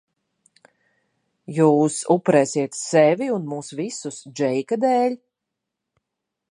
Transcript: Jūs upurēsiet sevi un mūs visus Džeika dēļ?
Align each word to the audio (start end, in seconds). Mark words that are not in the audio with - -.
Jūs 1.57 1.97
upurēsiet 2.15 2.79
sevi 2.79 3.29
un 3.35 3.47
mūs 3.53 3.71
visus 3.83 4.19
Džeika 4.41 4.81
dēļ? 4.87 5.17